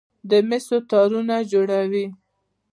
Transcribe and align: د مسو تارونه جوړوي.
د 0.29 0.31
مسو 0.49 0.77
تارونه 0.89 1.35
جوړوي. 1.51 2.05